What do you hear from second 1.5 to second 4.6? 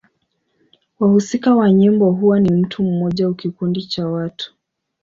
wa nyimbo huwa ni mtu mmoja au kikundi cha watu.